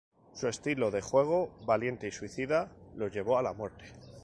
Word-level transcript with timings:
Su 0.33 0.47
estilo 0.47 0.89
de 0.89 1.01
juego 1.03 1.51
valiente 1.63 2.07
y 2.07 2.11
suicida 2.11 2.71
lo 2.95 3.07
llevó 3.07 3.37
a 3.37 3.43
la 3.43 3.53
muerte. 3.53 3.85